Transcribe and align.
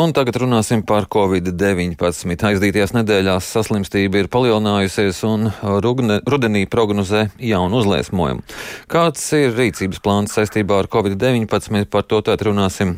Un 0.00 0.14
tagad 0.16 0.38
runāsim 0.40 0.80
par 0.86 1.04
covid-19. 1.12 1.98
Aizdītajās 2.48 2.94
nedēļās 2.96 3.48
saslimstība 3.52 4.22
ir 4.22 4.30
palielinājusies 4.32 5.18
un 5.28 5.50
rugne, 5.84 6.16
rudenī 6.24 6.62
prognozē 6.72 7.26
jaunu 7.44 7.82
uzliesmojumu. 7.82 8.40
Kāds 8.88 9.26
ir 9.36 9.52
rīcības 9.58 10.00
plāns 10.00 10.32
saistībā 10.38 10.78
ar 10.80 10.88
covid-19? 10.88 11.84
Par 11.92 12.08
to 12.08 12.22
tātad 12.24 12.46
runāsim 12.48 12.96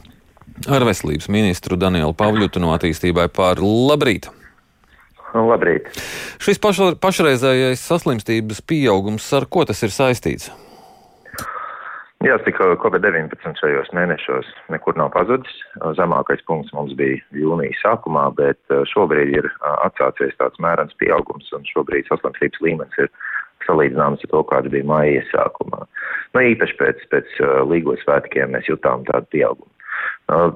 ar 0.71 0.87
veselības 0.87 1.27
ministru 1.33 1.81
Danielu 1.81 2.15
Pavļutu 2.15 2.63
no 2.63 2.71
attīstībai 2.77 3.27
par 3.35 3.59
labrīt! 3.59 4.31
Labrīt! 5.35 5.91
Šis 6.45 6.63
pašreizējais 6.63 7.83
saslimstības 7.83 8.63
pieaugums, 8.63 9.27
ar 9.35 9.51
ko 9.51 9.67
tas 9.67 9.83
ir 9.83 9.91
saistīts? 9.91 10.53
Jāsaka, 12.23 12.77
Covid-19 12.79 13.59
šajos 13.59 13.89
mēnešos 13.97 14.47
nekur 14.71 14.95
nav 14.95 15.11
pazudis. 15.11 15.55
Zemākais 15.99 16.43
punkts 16.47 16.71
mums 16.77 16.93
bija 16.95 17.19
jūnija 17.35 17.75
sākumā, 17.81 18.29
bet 18.39 18.59
uh, 18.71 18.85
šobrīd 18.87 19.33
ir 19.41 19.49
uh, 19.51 19.73
atsācies 19.89 20.37
tāds 20.39 20.61
mērens 20.63 20.95
pieaugums, 21.03 21.49
un 21.57 21.67
šobrīd 21.67 22.07
saslimstības 22.07 22.63
līmenis 22.63 23.01
ir 23.03 23.11
salīdzināms 23.67 24.23
ar 24.23 24.31
to, 24.31 24.43
kāda 24.53 24.71
bija 24.71 24.87
maija 24.87 25.25
sākumā. 25.33 25.83
Nu, 26.37 26.45
īpaši 26.53 26.77
pēc, 26.79 27.03
pēc 27.11 27.33
uh, 27.43 27.57
līgo 27.67 27.97
svētkiem 28.05 28.55
mēs 28.55 28.71
jutām 28.71 29.03
tādu 29.11 29.27
pieaugumu. 29.35 29.71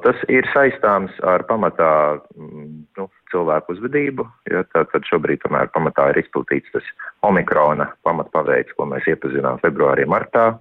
Tas 0.04 0.22
ir 0.32 0.46
saistāms 0.54 1.12
ar 1.26 1.42
pamatā 1.50 1.90
mm, 2.38 2.68
nu, 2.96 3.08
cilvēku 3.32 3.74
uzvedību, 3.74 4.24
jo 4.52 4.62
tad 4.72 5.10
šobrīd 5.10 5.42
tomēr 5.42 5.68
pamatā 5.74 6.08
ir 6.12 6.22
izplatīts 6.22 6.70
tas 6.72 6.86
omikrona 7.26 7.90
pamatpaveids, 8.06 8.72
ko 8.78 8.86
mēs 8.88 9.06
iepazinām 9.10 9.60
februārī, 9.66 10.06
martā 10.08 10.54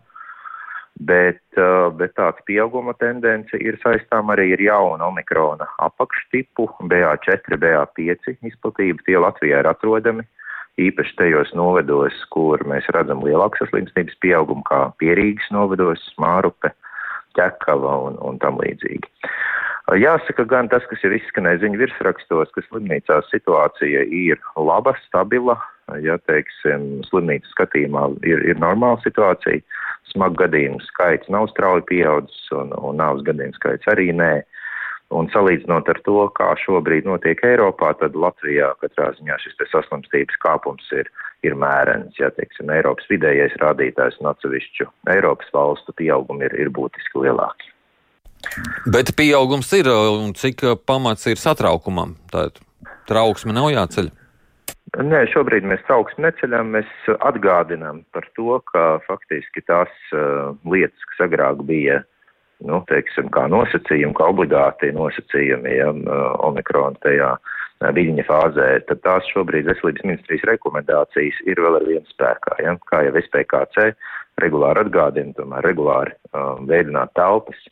bet, 1.00 1.44
uh, 1.60 1.90
bet 1.96 2.16
tāds 2.20 2.40
pieauguma 2.48 2.96
tendence 3.00 3.58
ir 3.60 3.78
saistām 3.84 4.32
arī 4.34 4.52
ar 4.56 4.64
jaunu 4.64 5.10
omikrona 5.10 5.68
apakštipu, 5.84 6.70
BA4, 6.92 7.60
BA5 7.60 8.40
izplatību. 8.52 9.04
Tie 9.06 9.18
Latvijā 9.20 9.64
ir 9.64 9.70
atrodami, 9.72 10.24
īpaši 10.82 11.18
tajos 11.20 11.52
novedos, 11.56 12.16
kur 12.32 12.64
mēs 12.68 12.88
redzam 12.96 13.24
lielāku 13.26 13.64
saslimstības 13.64 14.18
pieaugumu, 14.24 14.64
kā 14.68 14.88
Pierīgas 15.02 15.52
novedos, 15.56 16.04
Mārupe, 16.22 16.72
Ķekava 17.36 18.00
un, 18.08 18.20
un 18.24 18.40
tam 18.40 18.60
līdzīgi. 18.64 19.12
Uh, 19.86 20.00
jāsaka 20.00 20.48
gan 20.50 20.70
tas, 20.72 20.86
kas 20.90 21.04
ir 21.06 21.14
izskanējis 21.20 21.62
ziņu 21.62 21.80
virsrakstos, 21.84 22.52
ka 22.56 22.64
slimnīcās 22.66 23.30
situācija 23.30 24.06
ir 24.10 24.40
laba, 24.58 24.96
stabila, 25.06 25.60
ja 26.02 26.18
teiksim, 26.26 27.04
slimnīcas 27.10 27.52
skatījumā 27.54 28.08
ir, 28.26 28.42
ir 28.50 28.62
normāla 28.62 28.98
situācija 29.04 29.62
smagu 30.16 30.40
gadījumu 30.42 30.82
skaits 30.88 31.30
nav 31.34 31.50
strauji 31.52 31.86
pieaudzis 31.92 32.52
un, 32.56 32.74
un 32.80 32.98
nāvs 33.02 33.26
gadījumu 33.28 33.58
skaits 33.60 33.92
arī 33.94 34.12
nē. 34.16 34.34
Un 35.14 35.28
salīdzinot 35.30 35.86
ar 35.92 36.00
to, 36.02 36.18
kā 36.34 36.48
šobrīd 36.64 37.06
notiek 37.06 37.44
Eiropā, 37.46 37.92
tad 38.00 38.16
Latvijā 38.18 38.72
katrā 38.82 39.12
ziņā 39.20 39.38
šis 39.44 39.60
saslimstības 39.70 40.40
kāpums 40.42 40.88
ir, 40.98 41.12
ir 41.46 41.54
mērens. 41.62 42.18
Ja, 42.18 42.32
teiksim, 42.34 42.74
Eiropas 42.74 43.06
vidējais 43.12 43.54
rādītājs 43.62 44.18
un 44.24 44.32
atsevišķu 44.34 44.90
Eiropas 45.14 45.54
valstu 45.54 45.94
pieaugumi 46.02 46.50
ir, 46.50 46.58
ir 46.66 46.74
būtiski 46.74 47.22
lielāki. 47.22 47.70
Bet 48.90 49.14
pieaugums 49.18 49.70
ir 49.78 49.92
un 49.94 50.34
cik 50.38 50.66
pamats 50.90 51.30
ir 51.30 51.38
satraukumam? 51.42 52.18
Tā 52.34 52.50
trauksme 53.10 53.54
nav 53.54 53.70
jāceļ. 53.74 54.10
Nē, 54.96 55.26
šobrīd 55.28 55.66
mēs 55.68 55.82
trauksmi 55.90 56.24
neceļam, 56.24 56.70
mēs 56.78 56.92
atgādinām 57.28 58.04
par 58.16 58.28
to, 58.38 58.62
ka 58.72 58.84
faktiski 59.04 59.64
tās 59.68 59.92
uh, 60.16 60.54
lietas, 60.72 61.08
kas 61.12 61.26
agrāk 61.26 61.64
bija, 61.68 61.98
nu, 62.64 62.80
teiksim, 62.88 63.28
kā 63.36 63.48
nosacījumi, 63.52 64.16
kā 64.16 64.30
obligāti 64.32 64.94
nosacījumi, 64.96 65.74
ja, 65.82 65.90
uh, 65.92 66.24
omikrona 66.48 66.96
tajā 67.04 67.34
uh, 67.36 67.90
viļņa 67.98 68.24
fāzē, 68.30 68.68
tad 68.88 69.04
tās 69.04 69.28
šobrīd 69.34 69.68
veselības 69.68 70.06
ministrijas 70.08 70.48
rekomendācijas 70.54 71.42
ir 71.44 71.60
vēl 71.60 71.80
ar 71.82 71.88
vienu 71.90 72.06
spēkā, 72.14 72.60
ja, 72.64 72.78
kā 72.88 73.04
jau 73.10 73.16
SPKC 73.26 73.90
regulāri 74.44 74.86
atgādina, 74.86 75.36
tomēr 75.36 75.66
regulāri 75.68 76.16
um, 76.32 76.70
veidināt 76.72 77.12
telpas, 77.20 77.68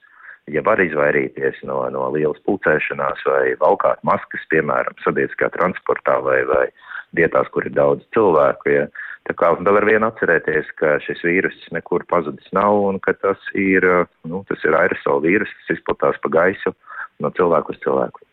ja 0.52 0.64
var 0.66 0.82
izvairīties 0.84 1.62
no, 1.70 1.86
no 1.94 2.10
lielas 2.12 2.42
pulcēšanās 2.48 3.24
vai 3.30 3.54
valkāt 3.64 4.04
maskas, 4.04 4.44
piemēram, 4.52 5.00
sabiedriskā 5.06 5.54
transportā 5.56 6.20
vai, 6.26 6.42
vai 6.52 6.66
vietās, 7.18 7.50
kur 7.54 7.68
ir 7.68 7.76
daudz 7.76 8.06
cilvēku. 8.16 8.74
Ja. 8.74 8.88
Tā 9.28 9.36
kā 9.40 9.54
vēl 9.56 9.80
ar 9.80 9.88
vienu 9.88 10.10
atcerēties, 10.10 10.74
ka 10.80 10.98
šis 11.06 11.24
vīrus 11.24 11.56
nekur 11.72 12.04
pazudis 12.10 12.50
nav 12.56 12.76
un 12.90 13.00
ka 13.04 13.16
tas 13.16 13.40
ir, 13.56 13.86
nu, 14.28 14.44
tas 14.50 14.66
ir 14.68 14.76
aerosola 14.76 15.24
vīrus, 15.24 15.54
tas 15.62 15.78
izplatās 15.78 16.20
pa 16.24 16.32
gaisu 16.34 16.76
no 17.24 17.32
cilvēku 17.38 17.72
uz 17.72 17.80
cilvēku. 17.86 18.26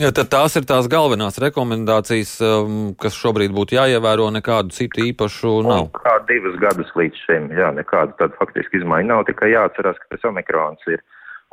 Ja, 0.00 0.08
tad 0.08 0.30
tās 0.32 0.54
ir 0.56 0.64
tās 0.64 0.86
galvenās 0.88 1.36
rekomendācijas, 1.42 2.38
um, 2.40 2.76
kas 2.96 3.16
šobrīd 3.18 3.52
būtu 3.52 3.76
jāievēro, 3.76 4.30
nekādu 4.32 4.72
citu 4.72 5.02
īpašu 5.10 5.58
nav. 5.66 5.90
Un 5.90 5.90
kā 5.98 6.14
divus 6.30 6.54
gadus 6.62 6.88
līdz 6.96 7.24
šim, 7.26 7.50
jā, 7.58 7.68
nekāda 7.76 8.16
tāda 8.22 8.38
faktiski 8.38 8.80
izmaiņa 8.80 9.10
nav, 9.10 9.26
tikai 9.28 9.50
jāatcerās, 9.52 9.98
ka 10.00 10.14
tas 10.14 10.24
omikrons 10.30 10.88
ir 10.88 11.02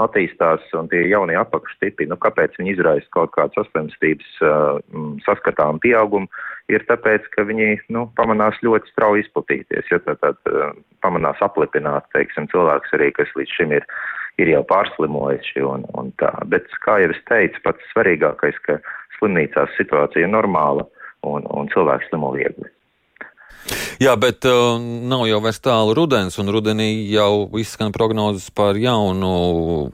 attīstās 0.04 0.64
un 0.78 0.88
tie 0.92 1.02
jaunie 1.10 1.36
apakštipi, 1.40 2.08
nu, 2.10 2.18
kāpēc 2.24 2.56
viņi 2.60 2.76
izraisa 2.76 3.10
kaut 3.16 3.34
kādu 3.36 3.60
saslimstības 3.60 4.30
uh, 4.46 4.80
saskatām 5.26 5.82
pieaugumu, 5.84 6.30
ir 6.72 6.86
tāpēc, 6.90 7.28
ka 7.36 7.46
viņi, 7.50 7.82
nu, 7.96 8.06
pamanās 8.20 8.60
ļoti 8.66 8.92
strauji 8.94 9.26
izplatīties, 9.26 9.92
ja 9.92 10.00
tā 10.06 10.16
tad 10.24 10.40
uh, 10.52 10.72
pamanās 11.06 11.42
aplipināt, 11.46 12.08
teiksim, 12.16 12.48
cilvēks 12.54 12.96
arī, 12.98 13.12
kas 13.18 13.36
līdz 13.40 13.56
šim 13.58 13.76
ir, 13.76 13.88
ir 14.40 14.54
jau 14.54 14.64
pārslimojuši 14.72 15.66
un, 15.68 15.86
un 16.00 16.14
tā. 16.22 16.32
Bet, 16.52 16.72
kā 16.86 17.00
jau 17.04 17.12
es 17.14 17.22
teicu, 17.30 17.64
pats 17.68 17.94
svarīgākais, 17.94 18.60
ka 18.68 18.80
slimnīcās 19.20 19.76
situācija 19.78 20.28
ir 20.28 20.34
normāla 20.34 20.88
un, 21.28 21.48
un 21.52 21.72
cilvēks 21.74 22.12
slimo 22.12 22.32
viegli. 22.38 22.72
Jā, 24.00 24.14
bet 24.20 24.46
uh, 24.48 24.78
nav 24.80 25.26
jau 25.28 25.42
vairs 25.44 25.60
tālu 25.64 25.96
rudens, 25.98 26.38
un 26.40 26.52
rudenī 26.54 26.90
jau 27.12 27.50
izskan 27.60 27.92
prognozes 27.96 28.48
par 28.56 28.80
jaunu 28.80 29.92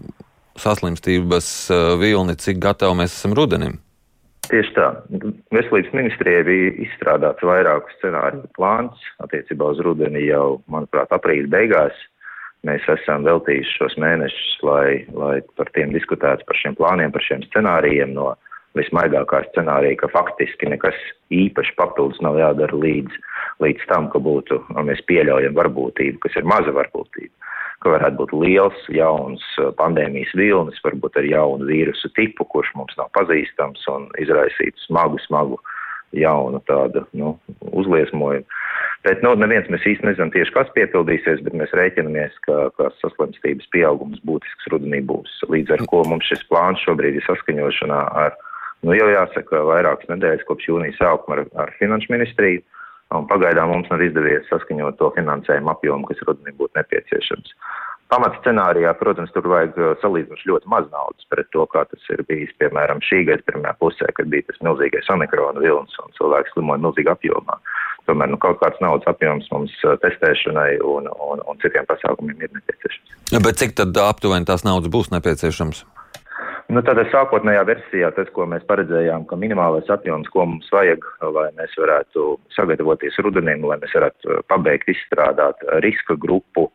saslimstības 0.61 1.49
uh, 1.73 1.95
vilni, 1.99 2.37
cik 2.39 2.61
gatavi 2.63 3.01
mēs 3.01 3.17
esam 3.17 3.35
rudenim. 3.37 3.79
Tieši 4.45 4.75
tā. 4.75 4.89
Veselības 5.55 5.93
ministrijai 5.97 6.43
bija 6.45 6.73
izstrādāts 6.85 7.45
vairāku 7.45 7.89
scenāriju 7.97 8.45
plāns 8.57 9.07
attiecībā 9.25 9.71
uz 9.73 9.81
rudeni 9.85 10.27
jau, 10.27 10.59
manuprāt, 10.71 11.09
aprīļa 11.15 11.49
beigās. 11.53 12.03
Mēs 12.65 12.85
esam 12.89 13.25
veltījuši 13.25 13.75
šos 13.77 13.97
mēnešus, 14.01 14.53
lai, 14.65 14.87
lai 15.13 15.35
par 15.57 15.69
tiem 15.77 15.93
diskutētu, 15.93 16.45
par 16.45 16.57
šiem 16.61 16.77
plāniem, 16.77 17.13
par 17.13 17.25
šiem 17.25 17.43
scenārijiem 17.49 18.13
no 18.13 18.31
vismaigākā 18.77 19.41
scenārija, 19.49 19.99
ka 20.01 20.11
faktiski 20.13 20.69
nekas 20.71 20.97
īpaši 21.33 21.75
papildus 21.79 22.21
nav 22.23 22.37
jādara 22.39 22.77
līdz, 22.79 23.19
līdz 23.63 23.87
tam, 23.91 24.09
ka 24.13 24.21
būtu, 24.23 24.61
mēs 24.75 25.03
pieļaujam 25.09 25.55
varbūtību, 25.57 26.21
kas 26.25 26.37
ir 26.39 26.47
maza 26.49 26.73
varbūtība, 26.75 27.33
ka 27.83 27.93
varētu 27.95 28.19
būt 28.21 28.35
liels, 28.41 28.83
jauns 28.93 29.45
uh, 29.61 29.71
pandēmijas 29.79 30.33
vilnis, 30.37 30.81
varbūt 30.85 31.21
ar 31.21 31.29
jaunu 31.29 31.69
vīrusu 31.69 32.11
tipu, 32.17 32.47
kurš 32.51 32.73
mums 32.79 32.97
nav 32.99 33.11
pazīstams 33.17 33.87
un 33.93 34.09
izraisītu 34.21 34.87
smagu, 34.87 35.21
smagu 35.27 35.59
jaunu 36.15 36.61
tādu, 36.69 37.03
nu, 37.17 37.35
uzliesmojumu. 37.75 38.45
Bet, 39.05 39.21
nu, 39.21 39.35
neviens 39.37 39.67
mēs 39.69 39.83
īsti 39.85 40.07
nezinām 40.07 40.31
tieši, 40.33 40.53
kas 40.55 40.71
piepildīsies, 40.73 41.43
bet 41.45 41.53
mēs 41.57 41.73
rēķinamies, 41.77 42.39
ka, 42.47 42.69
ka 42.79 42.89
saslimstības 43.03 43.67
pieaugums 43.75 44.21
būtisks 44.25 44.69
rudenī 44.73 45.03
būs. 45.05 45.35
Līdz 45.51 45.75
ar 45.75 45.83
ko 45.91 46.01
mums 46.09 46.25
šis 46.31 46.41
plāns 46.49 46.81
šobrīd 46.87 47.19
ir 47.19 47.27
saskaņošanā 47.27 47.99
ar 48.23 48.33
Nu, 48.85 48.93
jau 48.93 49.07
jāsaka, 49.09 49.63
vairākas 49.65 50.09
nedēļas 50.11 50.45
kopš 50.45 50.69
jūnija 50.69 50.93
sākuma 50.99 51.39
ar, 51.39 51.47
ar 51.63 51.71
finanšu 51.79 52.11
ministriju, 52.13 52.61
un 53.17 53.25
pagaidām 53.29 53.71
mums 53.73 53.89
nav 53.89 54.03
izdevies 54.05 54.45
saskaņot 54.51 54.99
to 54.99 55.09
finansējumu 55.15 55.71
apjomu, 55.73 56.05
kas 56.09 56.21
rudenī 56.27 56.53
būtu 56.59 56.77
nepieciešams. 56.77 57.55
Pamats 58.13 58.37
scenārijā, 58.43 58.91
protams, 58.99 59.31
tur 59.33 59.47
vajag 59.49 59.79
uh, 59.81 59.95
salīdzinoši 60.03 60.51
ļoti 60.51 60.69
maz 60.69 60.85
naudas 60.91 61.25
pret 61.33 61.49
to, 61.55 61.65
kā 61.71 61.81
tas 61.89 62.11
ir 62.13 62.21
bijis, 62.29 62.51
piemēram, 62.61 63.01
šī 63.01 63.23
gada 63.31 63.41
pirmajā 63.47 63.73
pusē, 63.81 64.11
kad 64.13 64.29
bija 64.29 64.45
tas 64.51 64.61
milzīgais 64.67 65.09
omikrona 65.15 65.63
vilnis 65.63 65.97
un 66.03 66.13
cilvēks 66.19 66.53
slimoja 66.53 66.83
milzīgā 66.85 67.17
apjomā. 67.17 67.57
Tomēr 68.05 68.29
nu, 68.29 68.37
kaut 68.37 68.61
kāds 68.61 68.77
naudas 68.85 69.09
apjoms 69.09 69.49
mums 69.49 69.73
uh, 69.81 69.97
testēšanai 70.05 70.77
un, 70.85 71.09
un, 71.09 71.41
un 71.41 71.65
citiem 71.65 71.89
pasākumiem 71.89 72.45
ir 72.45 72.53
nepieciešams. 72.53 73.17
Bet 73.41 73.63
cik 73.63 73.73
tad 73.81 73.97
aptuveni 74.05 74.45
tās 74.45 74.67
naudas 74.69 74.93
būs 74.93 75.09
nepieciešams? 75.15 75.81
Nu, 76.65 76.81
tādā 76.81 77.03
sākotnējā 77.11 77.61
versijā 77.69 78.07
tas, 78.17 78.29
ko 78.33 78.47
mēs 78.49 78.63
paredzējām, 78.65 79.27
ka 79.29 79.37
minimālais 79.37 79.89
apjoms, 79.93 80.31
ko 80.33 80.47
mums 80.49 80.71
vajag, 80.73 81.03
lai 81.35 81.51
mēs 81.59 81.75
varētu 81.77 82.25
sagatavoties 82.55 83.19
rudenim, 83.21 83.67
lai 83.69 83.77
mēs 83.83 83.93
varētu 83.93 84.31
uh, 84.31 84.39
pabeigt 84.49 84.89
izstrādāt 84.89 85.61
riska 85.85 86.17
grupu 86.17 86.71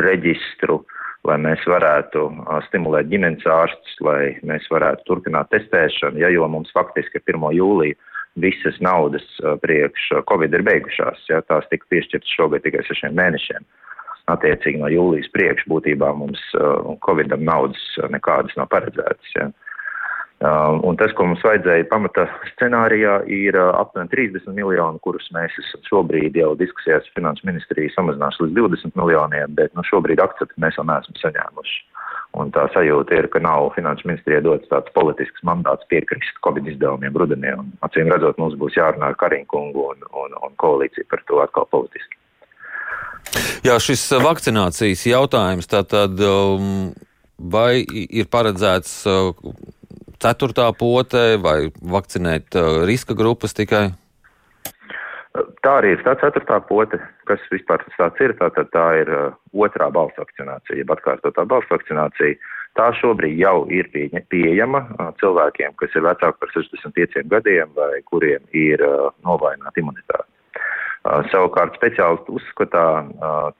reģistru, 0.00 0.80
lai 1.28 1.36
mēs 1.44 1.66
varētu 1.68 2.24
uh, 2.30 2.56
stimulēt 2.70 3.10
ģimenes 3.12 3.44
ārstus, 3.44 4.00
lai 4.08 4.38
mēs 4.48 4.64
varētu 4.72 5.04
turpināt 5.10 5.52
testēšanu, 5.52 6.22
ja, 6.24 6.32
jo 6.32 6.48
mums 6.48 6.72
faktiski 6.72 7.20
1. 7.20 7.50
jūlija 7.58 8.00
visas 8.40 8.80
naudas 8.80 9.26
uh, 9.44 9.58
priekš 9.60 10.14
Covid 10.32 10.56
ir 10.56 10.64
beigušās, 10.64 11.28
ja, 11.28 11.44
tās 11.44 11.68
tika 11.68 11.84
piešķirtas 11.92 12.38
šogad 12.40 12.64
tikai 12.64 12.88
sešiem 12.88 13.12
mēnešiem. 13.20 13.68
Attiecīgi 14.32 14.80
no 14.82 14.88
jūlijas 14.90 15.28
priekš 15.34 15.68
būtībā 15.70 16.10
mums 16.18 16.40
uh, 16.58 16.96
Covidam 17.06 17.44
naudas 17.46 17.82
nekādas 18.10 18.56
nav 18.58 18.66
paredzētas. 18.72 19.32
Ja. 19.38 19.50
Uh, 20.36 20.82
un 20.84 20.98
tas, 21.00 21.14
ko 21.16 21.24
mums 21.30 21.40
vajadzēja 21.46 21.86
pamata 21.88 22.26
scenārijā, 22.50 23.22
ir 23.32 23.56
uh, 23.56 23.70
aptuveni 23.78 24.10
30 24.12 24.50
miljoni, 24.52 25.00
kurus 25.06 25.30
mēs 25.32 25.54
šobrīd 25.86 26.36
jau 26.36 26.50
diskusijās 26.60 27.06
finanšu 27.16 27.46
ministrija 27.48 27.94
samazināšu 27.94 28.44
līdz 28.44 28.58
20 28.58 28.98
miljoniem, 29.00 29.54
bet 29.56 29.72
nu, 29.78 29.86
šobrīd 29.86 30.20
akceptu 30.20 30.60
mēs 30.60 30.76
vēl 30.76 30.90
neesam 30.90 31.16
saņēmuši. 31.22 31.78
Un 32.36 32.52
tā 32.52 32.66
sajūta 32.74 33.16
ir, 33.16 33.30
ka 33.32 33.40
nav 33.40 33.70
finanšu 33.78 34.10
ministrijai 34.10 34.42
dots 34.44 34.68
tāds 34.68 34.92
politisks 34.98 35.46
mandāts 35.46 35.88
piekrist 35.88 36.36
Covid 36.44 36.68
izdevumiem 36.68 37.16
rudenī. 37.16 37.54
Acīm 37.86 38.12
redzot, 38.12 38.36
mums 38.42 38.58
būs 38.60 38.76
jārunā 38.76 39.14
ar 39.14 39.16
Karinkungu 39.22 39.88
un, 39.94 40.04
un, 40.12 40.36
un 40.44 40.60
koalīciju 40.60 41.08
par 41.08 41.24
to 41.30 41.40
atkal 41.46 41.70
politiski. 41.72 42.18
Jā, 43.66 43.76
šis 43.82 44.04
vakcinācijas 44.22 45.02
jautājums 45.08 45.68
tātad. 45.70 46.20
Um, 46.22 46.94
vai 47.36 47.84
ir 47.84 48.28
paredzēts 48.32 49.02
uh, 49.10 49.36
ceturtā 50.22 50.70
potē 50.78 51.36
vai 51.42 51.58
vakcinēt 51.82 52.56
uh, 52.56 52.82
riska 52.88 53.16
grupas 53.18 53.56
tikai? 53.56 53.88
Tā 55.36 55.72
arī 55.82 55.92
ir 55.92 56.04
tā 56.06 56.14
ceturtā 56.16 56.60
pote, 56.64 56.96
kas 57.28 57.42
vispār 57.52 57.82
tāds 57.98 58.22
ir. 58.24 58.32
Tā, 58.38 58.48
tā, 58.56 58.64
tā 58.72 58.84
ir 59.02 59.10
otrā 59.52 59.90
balss 59.92 60.16
vakcinācija, 60.16 60.78
jeb 60.80 60.92
atkārtotā 60.94 61.44
balss 61.44 61.68
vakcinācija. 61.72 62.38
Tā 62.76 62.86
šobrīd 63.00 63.36
jau 63.40 63.66
ir 63.72 63.88
pie, 63.92 64.06
pieejama 64.32 64.82
cilvēkiem, 65.20 65.76
kas 65.80 65.92
ir 65.96 66.04
vecāki 66.08 66.40
par 66.40 66.54
65 66.54 67.28
gadiem 67.32 67.72
vai 67.76 68.00
kuriem 68.08 68.48
ir 68.56 68.84
novājināta 69.24 69.80
imunitāte. 69.80 70.28
Savukārt 71.30 71.76
speciālisti 71.78 72.34
uzskatā, 72.34 72.86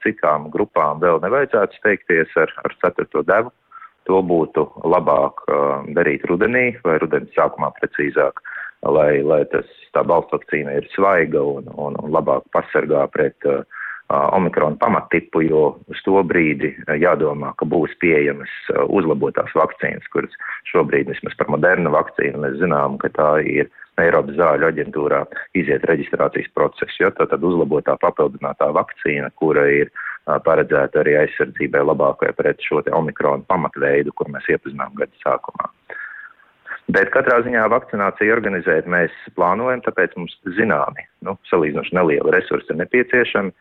citām 0.03 0.49
grupām 0.51 0.99
vēl 1.03 1.21
nevajadzētu 1.23 1.79
steigties 1.79 2.33
ar, 2.39 2.51
ar 2.65 2.75
ceturto 2.83 3.23
devu. 3.27 3.53
To 4.07 4.21
būtu 4.23 4.63
labāk 4.87 5.43
darīt 5.95 6.25
rudenī 6.27 6.69
vai 6.83 6.95
rudenī 7.03 7.27
sākumā 7.35 7.73
precīzāk, 7.79 8.39
lai, 8.87 9.19
lai 9.23 9.41
tas, 9.51 9.67
tā 9.95 10.03
balstu 10.07 10.37
vakcīna 10.37 10.77
ir 10.79 10.87
svaiga 10.93 11.43
un, 11.43 11.67
un, 11.75 11.97
un 11.99 12.13
labāk 12.15 12.47
pasargā 12.55 13.03
pret 13.11 13.47
uh, 13.51 13.63
omikronu 14.09 14.79
pamattipu, 14.79 15.41
jo 15.43 15.63
uz 15.91 16.03
to 16.05 16.21
brīdi 16.23 16.71
jādomā, 17.01 17.51
ka 17.59 17.67
būs 17.67 17.95
pieejamas 17.99 18.51
uzlabotās 18.87 19.51
vakcīnas, 19.55 20.07
kuras 20.13 20.31
šobrīd 20.71 21.11
vismaz 21.11 21.35
par 21.39 21.51
modernu 21.51 21.91
vakcīnu 21.91 22.43
mēs 22.45 22.55
zinām, 22.61 22.95
ka 23.01 23.11
tā 23.15 23.31
ir 23.43 23.67
Eiropas 24.01 24.37
zāļu 24.37 24.67
aģentūrā 24.67 25.23
iziet 25.57 25.85
reģistrācijas 25.89 26.51
procesu, 26.53 26.99
jo 27.01 27.09
tā 27.17 27.25
tad 27.31 27.45
uzlabotā 27.45 27.97
papildinātā 28.01 28.69
vakcīna, 28.75 29.31
kura 29.41 29.65
ir 29.73 29.89
uh, 29.89 30.37
paredzēta 30.45 31.01
arī 31.01 31.15
aizsardzībai 31.23 31.81
labākai 31.85 32.33
pret 32.37 32.61
šo 32.65 32.83
te 32.85 32.93
omikronu 32.93 33.47
pamatveidu, 33.49 34.13
kur 34.13 34.29
mēs 34.33 34.49
iepazinām 34.53 34.93
gada 34.99 35.23
sākumā. 35.23 35.71
Bet 36.87 37.09
katrā 37.11 37.41
ziņā 37.43 37.65
vakcināciju 37.71 38.31
organizēt 38.37 38.85
mēs 38.87 39.15
plānojam, 39.35 39.81
tāpēc 39.83 40.13
mums 40.15 40.37
zināmi, 40.55 41.03
nu, 41.27 41.35
salīdzinoši 41.49 41.97
neliela 41.97 42.31
resursa 42.37 42.71
ir 42.71 42.79
nepieciešami. 42.83 43.51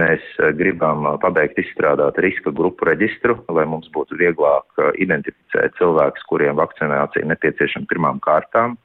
Mēs 0.00 0.24
gribam 0.56 1.04
pabeigt 1.20 1.58
izstrādāt 1.60 2.16
riska 2.24 2.50
grupu 2.56 2.86
reģistru, 2.88 3.36
lai 3.52 3.66
mums 3.68 3.90
būtu 3.92 4.16
vieglāk 4.16 4.80
identificēt 5.04 5.76
cilvēkus, 5.76 6.24
kuriem 6.30 6.56
vakcinācija 6.56 7.28
nepieciešama 7.28 7.90
pirmām 7.90 8.22
kārtām. 8.24 8.78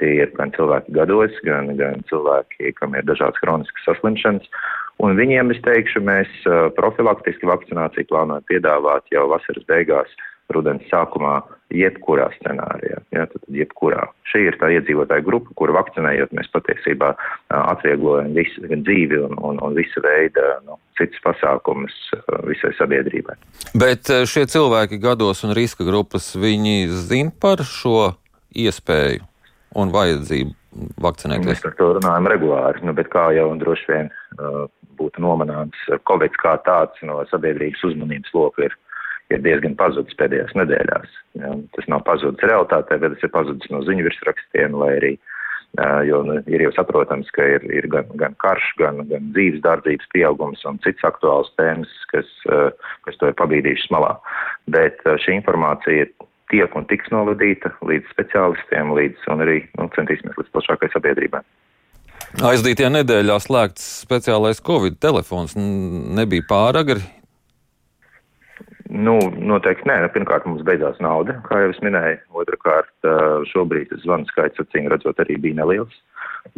Tie 0.00 0.12
ir 0.22 0.32
gan 0.36 0.52
cilvēki 0.54 0.94
gados, 0.96 1.34
gan, 1.46 1.74
gan 1.78 2.04
cilvēki, 2.10 2.74
kam 2.78 2.96
ir 2.96 3.06
dažādas 3.08 3.40
chroniskas 3.42 3.88
saslimšanas. 3.88 4.46
Un 5.02 5.16
viņiem, 5.18 5.50
es 5.50 5.60
teikšu, 5.64 6.04
mēs 6.06 6.30
profilaktiski 6.78 7.48
vakcināciju 7.50 8.08
plānojam 8.12 8.46
piedāvāt 8.50 9.10
jau 9.12 9.26
vasaras 9.32 9.66
beigās, 9.68 10.12
rudens 10.54 10.84
sākumā, 10.90 11.40
jebkurā 11.74 12.28
scenārijā. 12.36 13.00
Ja, 13.16 13.24
tad 13.30 13.42
jebkurā. 13.50 14.06
Šī 14.30 14.44
ir 14.50 14.58
tā 14.60 14.70
iedzīvotāja 14.76 15.24
grupa, 15.26 15.50
kuru 15.58 15.74
vakcinējot, 15.76 16.34
mēs 16.36 16.50
patiesībā 16.54 17.14
atvieglojam 17.54 18.34
visu 18.36 18.62
gan 18.68 18.84
dzīvi 18.86 19.20
un, 19.24 19.36
un, 19.40 19.60
un 19.64 19.76
visu 19.76 20.02
veidu 20.04 20.44
nu, 20.68 20.78
citus 20.98 21.20
pasākumus 21.24 21.96
visai 22.46 22.74
sabiedrībai. 22.78 23.36
Bet 23.74 24.12
šie 24.30 24.46
cilvēki 24.52 25.00
gados 25.02 25.42
un 25.48 25.56
riska 25.56 25.86
grupas, 25.88 26.34
viņi 26.38 26.90
zina 27.08 27.34
par 27.40 27.64
šo 27.66 28.12
iespēju 28.54 29.33
un 29.78 29.92
vajadzību 29.94 30.54
vakcinēties? 31.02 31.50
Mēs 31.50 31.64
par 31.64 31.76
to 31.78 31.90
runājam 31.98 32.30
regulāri, 32.30 32.82
nu, 32.86 32.94
bet 32.96 33.10
kā 33.12 33.28
jau 33.36 33.50
droši 33.60 33.90
vien 33.90 34.10
uh, 34.38 34.64
būtu 34.98 35.22
nomanāms, 35.24 35.84
Covid 36.08 36.38
kā 36.40 36.56
tāds 36.66 37.04
no 37.06 37.20
sabiedrības 37.30 37.84
uzmanības 37.90 38.34
loka 38.36 38.68
ir, 38.68 38.74
ir 39.34 39.44
diezgan 39.44 39.76
pazudis 39.78 40.16
pēdējās 40.18 40.56
nedēļās. 40.58 41.20
Ja, 41.42 41.54
tas 41.76 41.88
nav 41.90 42.04
pazudis 42.08 42.46
realitātē, 42.46 42.98
bet 43.02 43.16
tas 43.16 43.28
ir 43.28 43.32
pazudis 43.34 43.70
no 43.72 43.82
ziņu 43.86 44.06
virsrakstiem, 44.08 44.76
lai 44.82 44.90
arī, 44.98 45.12
uh, 45.78 46.02
jo 46.08 46.22
nu, 46.26 46.38
ir 46.50 46.66
jau 46.66 46.74
saprotams, 46.76 47.30
ka 47.34 47.46
ir, 47.56 47.66
ir 47.70 47.88
gan, 47.92 48.10
gan 48.20 48.36
karš, 48.42 48.74
gan, 48.82 49.02
gan 49.10 49.32
dzīves 49.36 49.62
dārdzības 49.64 50.12
pieaugums 50.14 50.66
un 50.70 50.78
cits 50.86 51.06
aktuāls 51.06 51.50
tēmas, 51.60 51.94
kas, 52.12 52.30
uh, 52.50 52.70
kas 53.06 53.18
to 53.20 53.30
ir 53.30 53.40
pabīdījušas 53.40 53.90
malā. 53.94 54.14
Bet 54.70 55.02
uh, 55.06 55.18
šī 55.22 55.38
informācija 55.40 56.10
tiek 56.54 56.78
un 56.78 56.86
tiks 56.90 57.10
novadīta 57.10 57.72
līdz 57.82 58.14
speciālistiem, 58.14 58.94
līdz 58.94 59.28
un 59.34 59.42
arī 59.42 59.58
nu, 59.80 59.90
centīsimies 59.96 60.38
līdz 60.38 60.54
plašākai 60.54 60.92
sabiedrībai. 60.94 61.42
Aizdītajā 62.44 62.90
nedēļā 62.90 63.36
slēgts 63.42 63.84
speciālais 64.06 64.62
Covid 64.64 64.96
telefons 65.02 65.54
nebija 65.58 66.46
pāragri. 66.50 67.02
Nu, 68.94 69.16
noteikti 69.42 69.88
nē. 69.88 69.96
Pirmkārt, 70.14 70.46
mums 70.46 70.62
beidzās 70.66 70.98
nauda, 71.02 71.36
kā 71.46 71.62
jau 71.62 71.70
es 71.72 71.80
minēju. 71.82 72.18
Otrakārt, 72.42 72.92
šobrīd 73.50 73.94
zvanu 74.04 74.28
skaits, 74.30 74.60
acīm 74.62 74.90
redzot, 74.92 75.18
arī 75.22 75.38
bija 75.40 75.58
neliels. 75.62 75.94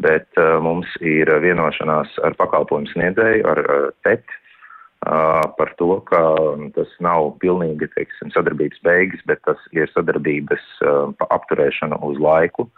Bet 0.03 0.37
mums 0.65 0.91
ir 1.01 1.31
vienošanās 1.45 2.17
ar 2.27 2.37
pakalpojumu 2.41 2.91
sniedzēju, 2.93 3.47
ar 3.53 3.63
TET, 4.05 4.37
par 5.05 5.75
to, 5.79 6.01
ka 6.09 6.23
tas 6.75 6.91
nav 7.05 7.37
pilnīgi, 7.43 7.89
teiksim, 7.95 8.33
sadarbības 8.35 8.83
beigas, 8.87 9.23
bet 9.29 9.43
tas 9.47 9.61
ir 9.73 9.91
sadarbības 9.93 10.65
apturēšana 11.31 12.01
uz 12.07 12.19
laiku. 12.23 12.69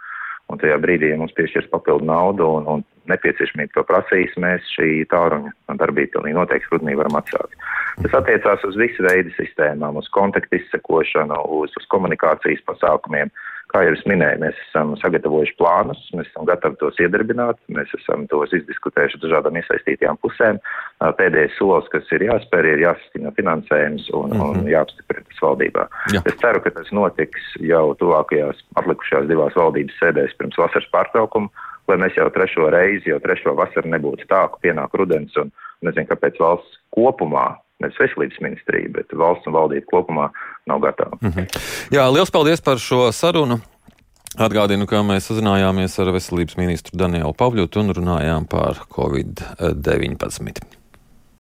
Un 0.49 0.57
tajā 0.57 0.79
brīdī, 0.81 1.11
ja 1.13 1.19
mums 1.21 1.35
piešķirs 1.37 1.69
papildu 1.69 2.07
naudu 2.09 2.47
un, 2.57 2.69
un 2.73 2.85
nepieciešamība 3.13 3.75
to 3.75 3.83
prasīs, 3.85 4.33
mēs 4.41 4.65
šī 4.73 5.05
tāruņa 5.13 5.77
darbību 5.77 6.15
pilnīgi 6.15 6.39
noteikti 6.39 6.73
rudenī 6.73 6.95
varam 6.97 7.19
atsākt. 7.21 7.53
Tas 8.01 8.17
attiecās 8.17 8.65
uz 8.65 8.79
visu 8.81 9.05
veidu 9.05 9.35
sistēmām, 9.37 10.01
uz 10.01 10.09
kontaktu 10.17 10.57
izsekošanu, 10.57 11.37
uz, 11.61 11.77
uz 11.77 11.89
komunikācijas 11.93 12.65
pasākumiem. 12.65 13.29
Uh, 13.29 13.48
Kā 13.69 13.83
jau 13.85 13.93
es 13.93 14.03
minēju, 14.09 14.41
mēs 14.41 14.61
esam 14.69 14.95
sagatavojuši 14.97 15.55
plānus, 15.61 16.01
mēs 16.17 16.31
esam 16.31 16.47
gatavi 16.49 16.79
tos 16.81 16.97
iedarbināt, 17.05 17.59
mēs 17.77 17.91
esam 17.99 18.25
tos 18.31 18.55
izdiskutējuši 18.57 19.21
dažādām 19.21 19.59
iesaistītajām 19.61 20.17
pusēm. 20.25 20.61
Pēdējais 21.19 21.59
solis, 21.61 21.91
kas 21.93 22.09
ir 22.17 22.25
jāspēr, 22.31 22.71
ir 22.73 22.85
jāsastina 22.87 23.35
finansējums 23.37 24.09
un, 24.15 24.33
mm 24.33 24.39
-hmm. 24.39 24.49
un 24.49 24.57
mhm. 24.63 24.73
jāapstiprina 24.73 25.29
tas 25.29 25.45
valdībā. 25.45 25.87
Jā. 26.15 26.25
Es 26.25 26.41
ceru, 26.41 26.65
ka 26.65 26.73
tas 26.81 26.91
notiks 26.97 27.53
jau 27.61 27.85
tuvākajās 28.01 28.65
atlikušajās 28.81 29.29
divās 29.29 29.61
valdības 29.61 30.01
sēdēs 30.01 30.37
pirms 30.41 30.57
vasaras 30.65 30.89
pārtraukuma, 30.97 31.53
lai 31.89 32.01
mēs 32.01 32.17
jau 32.17 32.31
trešo 32.33 32.71
reizi, 32.73 33.13
jau 33.13 33.21
trešo 33.21 33.53
vasaru 33.57 33.93
nebūtu 33.93 34.29
tā, 34.29 34.47
ka 34.49 34.65
pienāk 34.65 34.97
rudens 34.97 35.37
un 35.37 35.53
nezinu, 35.85 36.09
kāpēc 36.09 36.41
valsts 36.41 36.81
kopumā 36.97 37.57
nevis 37.83 37.99
veselības 38.01 38.41
ministrija, 38.45 38.93
bet 38.95 39.13
valsts 39.17 39.49
un 39.49 39.57
valdība 39.57 39.87
kopumā 39.93 40.29
nav 40.67 40.81
gatava. 40.85 41.19
-hmm. 41.23 41.47
Jā, 41.95 42.09
liels 42.13 42.31
paldies 42.31 42.61
par 42.61 42.79
šo 42.79 43.13
sarunu. 43.13 43.61
Atgādinu, 44.39 44.87
ka 44.87 45.01
mēs 45.03 45.31
sazinājāmies 45.31 45.99
ar 45.99 46.13
veselības 46.13 46.57
ministru 46.57 46.99
Danielu 46.99 47.33
Pavļotu 47.33 47.81
un 47.81 47.95
runājām 47.97 48.47
par 48.47 48.85
Covid-19. 48.93 50.78